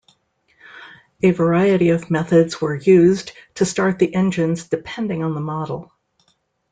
A 1.21 1.29
variety 1.29 1.89
of 1.91 2.09
methods 2.09 2.59
were 2.59 2.73
used 2.73 3.33
to 3.53 3.65
start 3.65 3.99
the 3.99 4.15
engines 4.15 4.67
depending 4.67 5.23
on 5.23 5.35
the 5.35 5.41
model. 5.41 5.91